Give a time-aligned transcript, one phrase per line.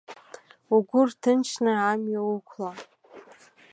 [0.75, 2.71] Угәы рҭынчны, амҩа уқәла.